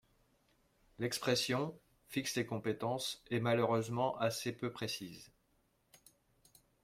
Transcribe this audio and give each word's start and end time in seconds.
L’expression, 0.97 1.77
fixent 2.07 2.33
les 2.35 2.45
compétences, 2.47 3.23
est 3.29 3.39
malheureusement 3.39 4.17
assez 4.17 4.51
peu 4.51 4.71
précise. 4.71 5.31